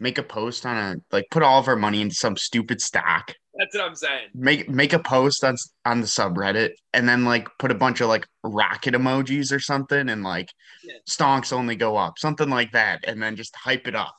make 0.00 0.18
a 0.18 0.22
post 0.22 0.66
on 0.66 0.76
a 0.76 0.96
like 1.10 1.26
put 1.30 1.42
all 1.42 1.58
of 1.58 1.68
our 1.68 1.76
money 1.76 2.00
into 2.02 2.14
some 2.14 2.36
stupid 2.36 2.80
stock. 2.80 3.34
That's 3.58 3.74
what 3.74 3.84
I'm 3.84 3.94
saying. 3.94 4.28
Make 4.34 4.68
make 4.68 4.92
a 4.92 4.98
post 4.98 5.44
on 5.44 5.56
on 5.84 6.00
the 6.00 6.06
subreddit 6.06 6.72
and 6.92 7.08
then 7.08 7.24
like 7.24 7.48
put 7.58 7.70
a 7.70 7.74
bunch 7.74 8.00
of 8.00 8.08
like 8.08 8.26
rocket 8.44 8.94
emojis 8.94 9.52
or 9.52 9.60
something 9.60 10.08
and 10.08 10.22
like 10.22 10.48
Yeah. 10.84 10.94
stonks 11.08 11.52
only 11.52 11.76
go 11.76 11.96
up 11.96 12.18
something 12.18 12.48
like 12.48 12.72
that 12.72 13.04
and 13.06 13.22
then 13.22 13.36
just 13.36 13.54
hype 13.56 13.86
it 13.88 13.94
up. 13.94 14.16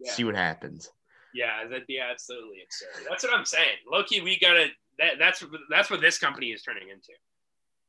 Yeah. 0.00 0.12
See 0.12 0.24
what 0.24 0.36
happens. 0.36 0.90
Yeah, 1.34 1.64
that'd 1.68 1.86
be 1.86 1.98
absolutely 2.00 2.58
absurd. 2.64 3.06
That's 3.08 3.22
what 3.22 3.34
I'm 3.34 3.44
saying. 3.44 3.76
Loki, 3.90 4.20
we 4.22 4.38
gotta. 4.38 4.66
That, 4.98 5.18
that's 5.18 5.44
that's 5.70 5.90
what 5.90 6.00
this 6.00 6.16
company 6.18 6.46
is 6.46 6.62
turning 6.62 6.88
into. 6.88 7.12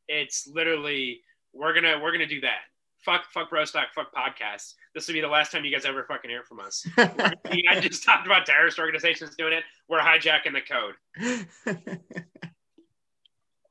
It's 0.08 0.48
literally 0.48 1.22
we're 1.54 1.74
gonna 1.74 2.00
we're 2.02 2.12
gonna 2.12 2.28
do 2.28 2.42
that. 2.42 2.62
Fuck 3.04 3.26
fuck 3.32 3.50
bro 3.50 3.66
stock 3.66 3.88
fuck 3.94 4.14
podcasts. 4.14 4.74
This 4.94 5.08
will 5.08 5.14
be 5.14 5.22
the 5.22 5.28
last 5.28 5.52
time 5.52 5.64
you 5.64 5.72
guys 5.72 5.86
ever 5.86 6.04
fucking 6.04 6.30
hear 6.30 6.44
from 6.44 6.60
us. 6.60 6.86
I 6.98 7.80
just 7.80 8.04
talked 8.04 8.26
about 8.26 8.46
terrorist 8.46 8.80
organizations 8.80 9.36
doing 9.36 9.54
it. 9.54 9.64
We're 9.88 10.00
hijacking 10.00 10.54
the 10.54 10.62
code. 10.62 12.00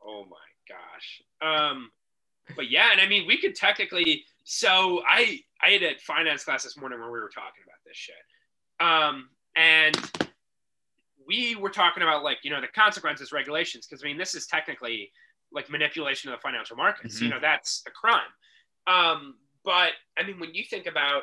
Oh 0.06 0.24
my 0.30 0.36
gosh. 0.68 1.22
Um, 1.42 1.90
but 2.54 2.70
yeah, 2.70 2.92
and 2.92 3.00
I 3.00 3.08
mean, 3.08 3.26
we 3.26 3.38
could 3.38 3.54
technically. 3.54 4.24
So 4.44 5.02
I 5.06 5.40
I 5.60 5.70
had 5.70 5.82
a 5.82 5.98
finance 5.98 6.44
class 6.44 6.62
this 6.62 6.76
morning 6.76 7.00
where 7.00 7.10
we 7.10 7.18
were 7.18 7.30
talking 7.34 7.64
about 7.64 7.78
this 7.84 7.96
shit. 7.96 8.14
Um, 8.78 9.30
and 9.56 9.96
we 11.26 11.56
were 11.56 11.70
talking 11.70 12.02
about 12.04 12.22
like, 12.22 12.38
you 12.42 12.50
know, 12.50 12.60
the 12.60 12.68
consequences, 12.68 13.32
regulations, 13.32 13.86
because 13.86 14.04
I 14.04 14.06
mean, 14.06 14.18
this 14.18 14.34
is 14.34 14.46
technically 14.46 15.10
like 15.56 15.68
manipulation 15.70 16.30
of 16.30 16.38
the 16.38 16.42
financial 16.42 16.76
markets. 16.76 17.16
Mm-hmm. 17.16 17.25
You 17.25 17.30
know, 17.30 17.38
that's 17.40 17.82
a 17.88 17.90
crime. 17.90 18.20
Um, 18.86 19.34
but 19.64 19.90
I 20.16 20.25
mean, 20.25 20.38
when 20.38 20.54
you 20.54 20.62
think 20.62 20.86
about, 20.86 21.22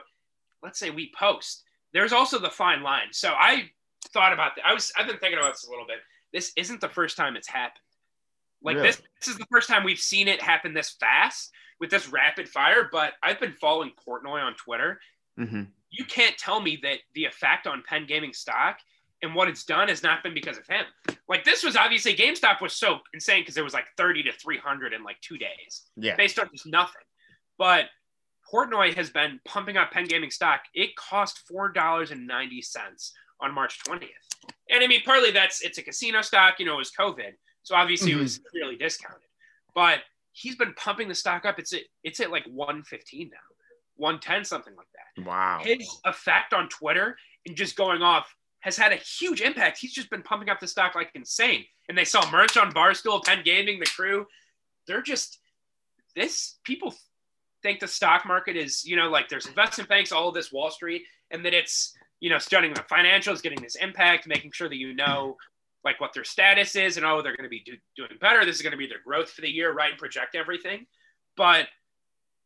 let's 0.61 0.79
say 0.79 0.89
we 0.89 1.13
post, 1.17 1.63
there's 1.93 2.11
also 2.11 2.39
the 2.39 2.49
fine 2.49 2.83
line. 2.83 3.07
So 3.11 3.29
I 3.29 3.69
thought 4.11 4.33
about 4.33 4.55
that. 4.55 4.65
I 4.65 4.73
was, 4.73 4.91
I've 4.97 5.07
been 5.07 5.19
thinking 5.19 5.39
about 5.39 5.53
this 5.53 5.65
a 5.65 5.69
little 5.69 5.85
bit. 5.85 5.99
This 6.33 6.51
isn't 6.57 6.81
the 6.81 6.89
first 6.89 7.15
time 7.15 7.37
it's 7.37 7.47
happened. 7.47 7.79
Like 8.61 8.75
really? 8.77 8.87
this, 8.87 9.01
this 9.21 9.29
is 9.29 9.37
the 9.37 9.45
first 9.51 9.69
time 9.69 9.83
we've 9.83 9.99
seen 9.99 10.27
it 10.27 10.41
happen 10.41 10.73
this 10.73 10.95
fast 10.99 11.51
with 11.79 11.91
this 11.91 12.09
rapid 12.09 12.49
fire. 12.49 12.89
But 12.91 13.13
I've 13.21 13.39
been 13.39 13.53
following 13.53 13.91
Portnoy 14.05 14.41
on 14.41 14.55
Twitter. 14.55 14.99
Mm-hmm. 15.39 15.63
You 15.91 16.05
can't 16.05 16.37
tell 16.37 16.59
me 16.59 16.79
that 16.81 16.99
the 17.13 17.25
effect 17.25 17.67
on 17.67 17.83
Penn 17.87 18.07
Gaming 18.07 18.33
stock 18.33 18.79
and 19.23 19.33
what 19.33 19.47
it's 19.47 19.63
done 19.63 19.87
has 19.87 20.03
not 20.03 20.21
been 20.21 20.33
because 20.33 20.57
of 20.57 20.67
him. 20.67 20.85
Like 21.27 21.45
this 21.45 21.63
was 21.63 21.75
obviously 21.75 22.13
GameStop 22.13 22.61
was 22.61 22.73
so 22.73 22.99
insane 23.13 23.41
because 23.41 23.57
it 23.57 23.63
was 23.63 23.73
like 23.73 23.85
30 23.97 24.23
to 24.23 24.33
300 24.33 24.93
in 24.93 25.03
like 25.03 25.19
two 25.21 25.37
days. 25.37 25.83
Yeah. 25.95 26.15
Based 26.15 26.37
on 26.37 26.49
just 26.51 26.67
nothing. 26.67 27.01
But 27.57 27.85
Portnoy 28.53 28.93
has 28.95 29.09
been 29.09 29.39
pumping 29.45 29.77
up 29.77 29.91
Penn 29.91 30.03
Gaming 30.03 30.29
stock. 30.29 30.61
It 30.75 30.95
cost 30.97 31.39
$4.90 31.51 33.11
on 33.39 33.53
March 33.53 33.79
20th. 33.87 34.09
And 34.69 34.83
I 34.83 34.87
mean, 34.87 35.01
partly 35.05 35.31
that's 35.31 35.61
it's 35.61 35.77
a 35.77 35.81
casino 35.81 36.21
stock, 36.21 36.59
you 36.59 36.65
know, 36.65 36.75
it 36.75 36.79
was 36.79 36.91
COVID. 36.91 37.31
So 37.63 37.75
obviously 37.75 38.11
mm-hmm. 38.11 38.19
it 38.19 38.23
was 38.23 38.41
really 38.53 38.75
discounted. 38.75 39.21
But 39.73 39.99
he's 40.33 40.57
been 40.57 40.73
pumping 40.73 41.07
the 41.07 41.15
stock 41.15 41.45
up. 41.45 41.59
It's 41.59 41.71
at 41.71 41.81
it's 42.03 42.19
at 42.19 42.29
like 42.29 42.45
115 42.45 43.29
now, 43.31 43.37
110, 43.95 44.43
something 44.43 44.75
like 44.75 44.87
that. 44.93 45.25
Wow. 45.25 45.61
His 45.63 45.87
effect 46.03 46.53
on 46.53 46.67
Twitter 46.67 47.15
and 47.45 47.55
just 47.55 47.77
going 47.77 48.01
off 48.01 48.27
has 48.63 48.77
had 48.77 48.93
a 48.93 48.95
huge 48.95 49.41
impact. 49.41 49.77
He's 49.77 49.93
just 49.93 50.09
been 50.09 50.23
pumping 50.23 50.49
up 50.49 50.61
the 50.61 50.67
stock 50.67 50.95
like 50.95 51.11
insane. 51.15 51.65
And 51.89 51.97
they 51.97 52.05
saw 52.05 52.29
merch 52.31 52.55
on 52.55 52.71
Barstool, 52.71 53.21
Penn 53.23 53.41
Gaming, 53.43 53.77
the 53.77 53.85
crew. 53.85 54.25
They're 54.87 55.01
just 55.01 55.39
this 56.15 56.59
people 56.63 56.95
think 57.61 57.81
the 57.81 57.87
stock 57.87 58.25
market 58.25 58.55
is, 58.55 58.85
you 58.85 58.95
know, 58.95 59.09
like 59.09 59.27
there's 59.27 59.47
investment 59.47 59.89
banks, 59.89 60.13
all 60.13 60.29
of 60.29 60.33
this 60.33 60.51
Wall 60.51 60.71
Street, 60.71 61.03
and 61.29 61.45
that 61.45 61.53
it's, 61.53 61.93
you 62.21 62.29
know, 62.29 62.37
studying 62.37 62.73
the 62.73 62.81
financials, 62.81 63.41
getting 63.41 63.61
this 63.61 63.75
impact, 63.75 64.27
making 64.27 64.51
sure 64.53 64.69
that 64.69 64.77
you 64.77 64.95
know 64.95 65.35
like 65.83 65.99
what 65.99 66.13
their 66.13 66.23
status 66.23 66.77
is 66.77 66.95
and 66.95 67.05
oh 67.05 67.21
they're 67.21 67.35
going 67.35 67.43
to 67.43 67.49
be 67.49 67.61
do, 67.65 67.73
doing 67.97 68.17
better 68.21 68.45
this 68.45 68.55
is 68.55 68.61
going 68.61 68.71
to 68.71 68.77
be 68.77 68.87
their 68.87 69.01
growth 69.05 69.29
for 69.29 69.41
the 69.41 69.49
year 69.49 69.73
right 69.73 69.89
and 69.89 69.99
project 69.99 70.33
everything 70.33 70.85
but 71.35 71.67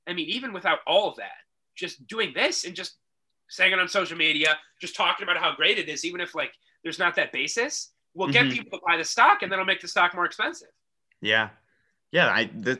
i 0.08 0.14
mean 0.14 0.28
even 0.28 0.54
without 0.54 0.80
all 0.88 1.08
of 1.08 1.18
that 1.18 1.38
just 1.76 2.08
doing 2.08 2.34
this 2.34 2.66
and 2.66 2.76
just 2.76 2.98
saying 3.50 3.74
it 3.74 3.80
on 3.80 3.88
social 3.88 4.18
media 4.18 4.58
just 4.82 4.96
talking 4.96 5.24
about 5.24 5.38
how 5.38 5.56
great 5.56 5.78
it 5.78 5.90
is 5.90 6.06
even 6.06 6.22
if 6.22 6.36
like 6.36 6.52
there's 6.84 7.00
not 7.00 7.16
that 7.16 7.32
basis 7.32 7.92
will 8.14 8.28
get 8.28 8.46
mm-hmm. 8.46 8.54
people 8.54 8.80
to 8.80 8.84
buy 8.88 8.98
the 8.98 9.04
stock 9.04 9.42
and 9.42 9.52
then 9.52 9.60
it'll 9.60 9.66
make 9.66 9.82
the 9.82 9.88
stock 9.88 10.14
more 10.16 10.26
expensive 10.26 10.70
yeah 11.22 11.50
yeah 12.12 12.28
i 12.30 12.50
the, 12.60 12.80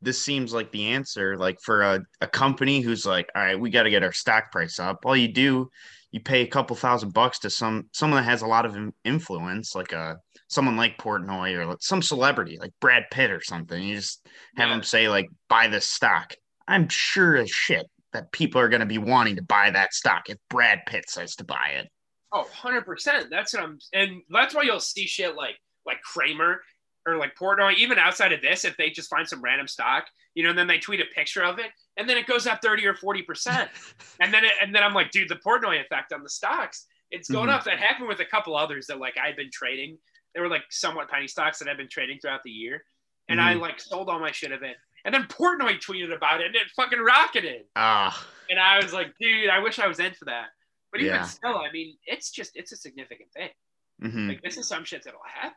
this 0.00 0.20
seems 0.20 0.52
like 0.52 0.70
the 0.72 0.88
answer 0.88 1.36
like 1.36 1.60
for 1.60 1.82
a, 1.82 2.00
a 2.20 2.26
company 2.26 2.80
who's 2.80 3.06
like 3.06 3.28
all 3.34 3.42
right 3.42 3.58
we 3.58 3.70
got 3.70 3.84
to 3.84 3.90
get 3.90 4.02
our 4.02 4.12
stock 4.12 4.50
price 4.50 4.78
up 4.78 5.00
all 5.04 5.16
you 5.16 5.28
do 5.28 5.68
you 6.12 6.20
pay 6.20 6.42
a 6.42 6.46
couple 6.46 6.76
thousand 6.76 7.14
bucks 7.14 7.38
to 7.40 7.50
some 7.50 7.88
someone 7.92 8.22
that 8.22 8.30
has 8.30 8.42
a 8.42 8.46
lot 8.46 8.66
of 8.66 8.76
influence, 9.04 9.74
like 9.74 9.92
a 9.92 9.98
uh, 9.98 10.14
someone 10.46 10.76
like 10.76 10.98
Portnoy 10.98 11.56
or 11.56 11.76
some 11.80 12.02
celebrity 12.02 12.58
like 12.60 12.72
Brad 12.80 13.04
Pitt 13.10 13.30
or 13.30 13.42
something. 13.42 13.82
You 13.82 13.96
just 13.96 14.24
have 14.56 14.68
yeah. 14.68 14.74
them 14.74 14.82
say 14.82 15.08
like 15.08 15.28
buy 15.48 15.68
this 15.68 15.88
stock. 15.88 16.34
I'm 16.68 16.88
sure 16.88 17.36
as 17.36 17.50
shit 17.50 17.86
that 18.12 18.32
people 18.32 18.60
are 18.60 18.68
going 18.68 18.80
to 18.80 18.86
be 18.86 18.98
wanting 18.98 19.36
to 19.36 19.42
buy 19.42 19.70
that 19.70 19.94
stock 19.94 20.28
if 20.28 20.36
Brad 20.50 20.80
Pitt 20.86 21.08
says 21.08 21.36
to 21.36 21.44
buy 21.44 21.74
it. 21.76 21.88
Oh, 22.32 22.48
100%. 22.62 23.30
That's 23.30 23.52
what 23.52 23.62
I'm 23.62 23.78
and 23.92 24.22
that's 24.30 24.54
why 24.54 24.62
you'll 24.62 24.80
see 24.80 25.06
shit 25.06 25.36
like 25.36 25.56
like 25.84 26.00
Cramer 26.02 26.62
or 27.06 27.16
like 27.16 27.34
Portnoy 27.34 27.74
even 27.74 27.98
outside 27.98 28.32
of 28.32 28.40
this 28.40 28.64
if 28.64 28.76
they 28.76 28.90
just 28.90 29.10
find 29.10 29.28
some 29.28 29.42
random 29.42 29.66
stock, 29.66 30.04
you 30.34 30.42
know, 30.42 30.50
and 30.50 30.58
then 30.58 30.66
they 30.66 30.78
tweet 30.78 31.00
a 31.00 31.14
picture 31.14 31.42
of 31.42 31.58
it 31.58 31.70
and 31.96 32.08
then 32.08 32.16
it 32.16 32.26
goes 32.26 32.46
up 32.46 32.60
30 32.62 32.86
or 32.86 32.94
40 32.94 33.22
percent 33.22 33.70
and 34.20 34.32
then 34.32 34.44
it, 34.44 34.52
and 34.60 34.74
then 34.74 34.82
i'm 34.82 34.94
like 34.94 35.10
dude 35.10 35.28
the 35.28 35.36
portnoy 35.36 35.80
effect 35.80 36.12
on 36.12 36.22
the 36.22 36.28
stocks 36.28 36.86
it's 37.10 37.30
going 37.30 37.48
mm-hmm. 37.48 37.56
up 37.56 37.64
that 37.64 37.78
happened 37.78 38.08
with 38.08 38.20
a 38.20 38.24
couple 38.24 38.56
others 38.56 38.86
that 38.86 38.98
like 38.98 39.14
i've 39.22 39.36
been 39.36 39.50
trading 39.52 39.98
they 40.34 40.40
were 40.40 40.48
like 40.48 40.62
somewhat 40.70 41.08
penny 41.08 41.28
stocks 41.28 41.58
that 41.58 41.68
i've 41.68 41.76
been 41.76 41.88
trading 41.88 42.18
throughout 42.20 42.42
the 42.44 42.50
year 42.50 42.84
and 43.28 43.38
mm-hmm. 43.38 43.48
i 43.48 43.54
like 43.54 43.80
sold 43.80 44.08
all 44.08 44.20
my 44.20 44.32
shit 44.32 44.52
of 44.52 44.62
it 44.62 44.76
and 45.04 45.14
then 45.14 45.24
portnoy 45.24 45.78
tweeted 45.80 46.14
about 46.14 46.40
it 46.40 46.46
and 46.46 46.56
it 46.56 46.62
fucking 46.76 47.00
rocketed 47.00 47.62
ah 47.76 48.26
and 48.50 48.58
i 48.58 48.82
was 48.82 48.92
like 48.92 49.12
dude 49.20 49.50
i 49.50 49.58
wish 49.58 49.78
i 49.78 49.86
was 49.86 50.00
in 50.00 50.12
for 50.12 50.24
that 50.24 50.46
but 50.90 51.00
even 51.00 51.14
yeah. 51.14 51.22
still 51.22 51.56
i 51.56 51.70
mean 51.72 51.96
it's 52.06 52.30
just 52.30 52.52
it's 52.54 52.72
a 52.72 52.76
significant 52.76 53.28
thing 53.32 53.48
mm-hmm. 54.02 54.28
like 54.28 54.42
this 54.42 54.56
is 54.56 54.68
some 54.68 54.84
shit 54.84 55.02
that'll 55.04 55.20
happen 55.32 55.56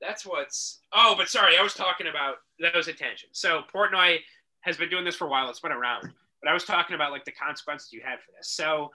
that's 0.00 0.24
what's 0.24 0.80
oh 0.92 1.14
but 1.16 1.28
sorry 1.28 1.56
i 1.58 1.62
was 1.62 1.74
talking 1.74 2.06
about 2.06 2.36
that 2.60 2.74
was 2.74 2.88
a 2.88 2.94
so 3.32 3.62
portnoy 3.74 4.18
has 4.60 4.76
been 4.76 4.90
doing 4.90 5.04
this 5.04 5.16
for 5.16 5.26
a 5.26 5.30
while. 5.30 5.48
It's 5.50 5.60
been 5.60 5.72
around. 5.72 6.12
But 6.42 6.50
I 6.50 6.54
was 6.54 6.64
talking 6.64 6.94
about 6.94 7.10
like 7.10 7.24
the 7.24 7.32
consequences 7.32 7.92
you 7.92 8.00
had 8.04 8.20
for 8.20 8.32
this. 8.36 8.50
So, 8.50 8.90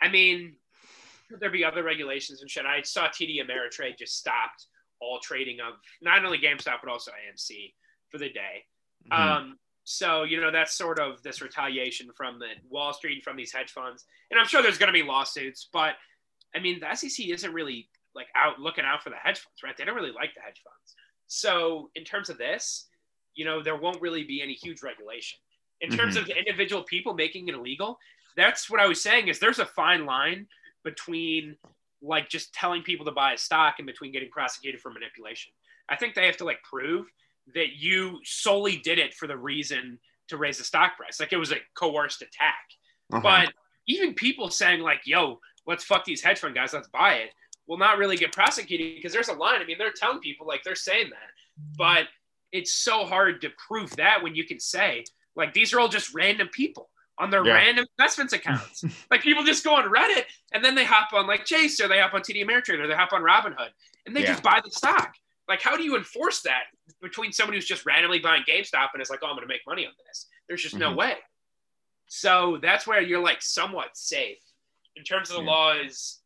I 0.00 0.08
mean, 0.08 0.54
could 1.28 1.40
there 1.40 1.50
be 1.50 1.64
other 1.64 1.82
regulations 1.82 2.40
and 2.40 2.50
shit? 2.50 2.66
I 2.66 2.82
saw 2.82 3.08
TD 3.08 3.38
Ameritrade 3.40 3.98
just 3.98 4.18
stopped 4.18 4.66
all 5.00 5.18
trading 5.20 5.58
of 5.60 5.74
not 6.00 6.24
only 6.24 6.38
GameStop 6.38 6.78
but 6.82 6.90
also 6.90 7.10
AMC 7.10 7.72
for 8.10 8.18
the 8.18 8.28
day. 8.28 8.64
Mm-hmm. 9.10 9.22
Um, 9.22 9.58
so 9.84 10.22
you 10.22 10.40
know 10.40 10.50
that's 10.50 10.76
sort 10.76 10.98
of 10.98 11.22
this 11.22 11.42
retaliation 11.42 12.08
from 12.16 12.38
the 12.38 12.48
Wall 12.70 12.92
Street 12.92 13.22
from 13.22 13.36
these 13.36 13.52
hedge 13.52 13.70
funds, 13.70 14.04
and 14.30 14.40
I'm 14.40 14.46
sure 14.46 14.62
there's 14.62 14.78
going 14.78 14.92
to 14.92 14.98
be 14.98 15.06
lawsuits. 15.06 15.68
But 15.72 15.94
I 16.54 16.60
mean, 16.60 16.80
the 16.80 16.94
SEC 16.94 17.28
isn't 17.28 17.52
really 17.52 17.88
like 18.14 18.28
out 18.34 18.58
looking 18.58 18.84
out 18.84 19.02
for 19.02 19.10
the 19.10 19.16
hedge 19.16 19.40
funds, 19.40 19.62
right? 19.62 19.76
They 19.76 19.84
don't 19.84 19.94
really 19.94 20.12
like 20.12 20.34
the 20.34 20.40
hedge 20.40 20.62
funds. 20.64 20.94
So 21.26 21.90
in 21.94 22.04
terms 22.04 22.30
of 22.30 22.38
this, 22.38 22.86
you 23.34 23.44
know, 23.44 23.62
there 23.62 23.76
won't 23.76 24.00
really 24.00 24.24
be 24.24 24.40
any 24.42 24.54
huge 24.54 24.82
regulation. 24.82 25.38
In 25.80 25.90
terms 25.90 26.16
mm-hmm. 26.16 26.30
of 26.30 26.36
individual 26.36 26.84
people 26.84 27.14
making 27.14 27.48
it 27.48 27.54
illegal, 27.54 27.98
that's 28.36 28.70
what 28.70 28.80
I 28.80 28.86
was 28.86 29.02
saying 29.02 29.28
is 29.28 29.38
there's 29.38 29.58
a 29.58 29.66
fine 29.66 30.06
line 30.06 30.46
between 30.84 31.56
like 32.00 32.28
just 32.28 32.54
telling 32.54 32.82
people 32.82 33.04
to 33.06 33.12
buy 33.12 33.32
a 33.32 33.38
stock 33.38 33.76
and 33.78 33.86
between 33.86 34.12
getting 34.12 34.30
prosecuted 34.30 34.80
for 34.80 34.90
manipulation. 34.90 35.52
I 35.88 35.96
think 35.96 36.14
they 36.14 36.26
have 36.26 36.36
to 36.38 36.44
like 36.44 36.62
prove 36.62 37.06
that 37.54 37.76
you 37.76 38.20
solely 38.24 38.76
did 38.76 38.98
it 38.98 39.14
for 39.14 39.26
the 39.26 39.36
reason 39.36 39.98
to 40.28 40.36
raise 40.36 40.58
the 40.58 40.64
stock 40.64 40.96
price. 40.96 41.20
Like 41.20 41.32
it 41.32 41.36
was 41.36 41.52
a 41.52 41.56
coerced 41.74 42.22
attack. 42.22 42.64
Uh-huh. 43.12 43.20
But 43.22 43.52
even 43.86 44.14
people 44.14 44.50
saying 44.50 44.80
like, 44.80 45.00
yo, 45.04 45.40
let's 45.66 45.84
fuck 45.84 46.04
these 46.04 46.22
hedge 46.22 46.38
fund 46.38 46.54
guys, 46.54 46.72
let's 46.72 46.88
buy 46.88 47.14
it, 47.14 47.30
will 47.66 47.78
not 47.78 47.98
really 47.98 48.16
get 48.16 48.32
prosecuted 48.32 48.96
because 48.96 49.12
there's 49.12 49.28
a 49.28 49.34
line. 49.34 49.60
I 49.60 49.64
mean, 49.64 49.78
they're 49.78 49.92
telling 49.92 50.20
people 50.20 50.46
like 50.46 50.62
they're 50.64 50.74
saying 50.74 51.10
that. 51.10 51.76
But 51.76 52.06
it's 52.52 52.72
so 52.72 53.04
hard 53.04 53.42
to 53.42 53.50
prove 53.68 53.94
that 53.96 54.22
when 54.22 54.34
you 54.34 54.44
can 54.44 54.60
say 54.60 55.04
like 55.36 55.52
these 55.52 55.72
are 55.72 55.80
all 55.80 55.88
just 55.88 56.14
random 56.14 56.48
people 56.48 56.88
on 57.18 57.30
their 57.30 57.44
yeah. 57.44 57.54
random 57.54 57.86
investments 57.98 58.32
accounts. 58.32 58.84
like 59.10 59.22
people 59.22 59.44
just 59.44 59.64
go 59.64 59.74
on 59.74 59.84
Reddit 59.84 60.24
and 60.52 60.64
then 60.64 60.74
they 60.74 60.84
hop 60.84 61.12
on 61.12 61.26
like 61.26 61.44
Chase 61.44 61.80
or 61.80 61.88
they 61.88 62.00
hop 62.00 62.14
on 62.14 62.22
TD 62.22 62.44
Ameritrade 62.44 62.80
or 62.80 62.88
they 62.88 62.94
hop 62.94 63.12
on 63.12 63.22
Robinhood 63.22 63.70
and 64.06 64.16
they 64.16 64.22
yeah. 64.22 64.28
just 64.28 64.42
buy 64.42 64.60
the 64.64 64.70
stock. 64.70 65.14
Like 65.48 65.60
how 65.60 65.76
do 65.76 65.82
you 65.82 65.96
enforce 65.96 66.42
that 66.42 66.64
between 67.02 67.32
someone 67.32 67.54
who's 67.54 67.66
just 67.66 67.84
randomly 67.84 68.18
buying 68.18 68.42
GameStop 68.48 68.88
and 68.94 69.02
is 69.02 69.10
like, 69.10 69.20
oh, 69.22 69.26
I'm 69.26 69.36
going 69.36 69.46
to 69.46 69.52
make 69.52 69.60
money 69.66 69.86
on 69.86 69.92
this? 70.06 70.26
There's 70.48 70.62
just 70.62 70.74
mm-hmm. 70.74 70.90
no 70.90 70.96
way. 70.96 71.14
So 72.06 72.58
that's 72.62 72.86
where 72.86 73.02
you're 73.02 73.22
like 73.22 73.42
somewhat 73.42 73.90
safe 73.94 74.38
in 74.96 75.04
terms 75.04 75.30
of 75.30 75.36
the 75.36 75.42
yeah. 75.42 75.50
laws. 75.50 76.20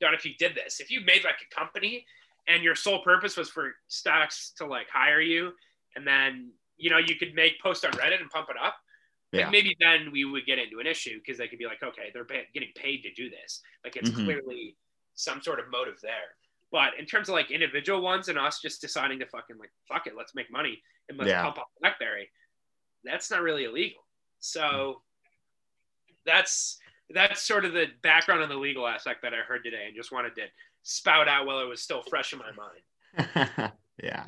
Done 0.00 0.14
if 0.14 0.24
you 0.26 0.32
did 0.38 0.54
this. 0.54 0.80
If 0.80 0.90
you 0.90 1.00
made 1.00 1.24
like 1.24 1.36
a 1.40 1.54
company 1.54 2.04
and 2.48 2.62
your 2.62 2.74
sole 2.74 3.02
purpose 3.02 3.36
was 3.36 3.48
for 3.48 3.74
stocks 3.88 4.52
to 4.58 4.66
like 4.66 4.88
hire 4.92 5.20
you 5.20 5.52
and 5.94 6.06
then 6.06 6.50
you 6.76 6.90
know 6.90 6.98
you 6.98 7.16
could 7.16 7.34
make 7.34 7.60
post 7.60 7.84
on 7.84 7.90
reddit 7.92 8.20
and 8.20 8.30
pump 8.30 8.48
it 8.50 8.56
up 8.62 8.76
yeah. 9.32 9.50
maybe 9.50 9.76
then 9.80 10.10
we 10.12 10.24
would 10.24 10.46
get 10.46 10.58
into 10.58 10.78
an 10.78 10.86
issue 10.86 11.18
because 11.18 11.38
they 11.38 11.48
could 11.48 11.58
be 11.58 11.66
like 11.66 11.82
okay 11.82 12.10
they're 12.12 12.26
getting 12.54 12.70
paid 12.76 13.02
to 13.02 13.12
do 13.14 13.28
this 13.28 13.60
like 13.84 13.96
it's 13.96 14.10
mm-hmm. 14.10 14.24
clearly 14.24 14.76
some 15.14 15.40
sort 15.42 15.58
of 15.58 15.66
motive 15.70 15.98
there 16.02 16.36
but 16.72 16.90
in 16.98 17.06
terms 17.06 17.28
of 17.28 17.34
like 17.34 17.50
individual 17.50 18.00
ones 18.00 18.28
and 18.28 18.38
us 18.38 18.60
just 18.60 18.80
deciding 18.80 19.18
to 19.18 19.26
fucking 19.26 19.58
like 19.58 19.70
fuck 19.88 20.06
it 20.06 20.14
let's 20.16 20.34
make 20.34 20.50
money 20.50 20.82
and 21.08 21.18
let's 21.18 21.30
yeah. 21.30 21.42
pump 21.42 21.58
up 21.58 21.68
blackberry 21.80 22.28
that's 23.04 23.30
not 23.30 23.42
really 23.42 23.64
illegal 23.64 24.02
so 24.40 24.60
mm-hmm. 24.62 26.12
that's 26.24 26.78
that's 27.10 27.42
sort 27.42 27.64
of 27.64 27.72
the 27.72 27.86
background 28.02 28.42
on 28.42 28.48
the 28.48 28.56
legal 28.56 28.86
aspect 28.86 29.22
that 29.22 29.32
i 29.32 29.38
heard 29.38 29.62
today 29.62 29.84
and 29.86 29.96
just 29.96 30.12
wanted 30.12 30.34
to 30.34 30.42
spout 30.86 31.26
out 31.28 31.46
while 31.46 31.58
it 31.60 31.68
was 31.68 31.82
still 31.82 32.02
fresh 32.02 32.32
in 32.32 32.38
my 32.38 32.52
mind. 32.52 33.72
yeah. 34.02 34.24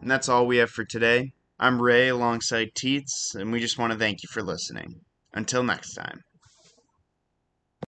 And 0.00 0.10
that's 0.10 0.28
all 0.28 0.46
we 0.46 0.58
have 0.58 0.70
for 0.70 0.84
today. 0.84 1.32
I'm 1.58 1.82
Ray 1.82 2.08
alongside 2.08 2.74
Teets, 2.74 3.34
and 3.34 3.50
we 3.50 3.58
just 3.58 3.78
want 3.78 3.92
to 3.92 3.98
thank 3.98 4.22
you 4.22 4.28
for 4.30 4.42
listening. 4.42 5.00
Until 5.34 5.64
next 5.64 5.94
time. 5.94 6.22